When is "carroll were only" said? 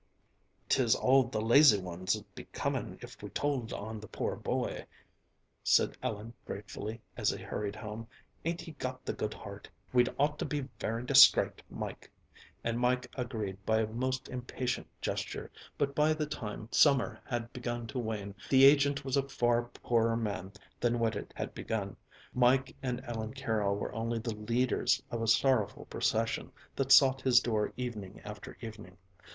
23.35-24.17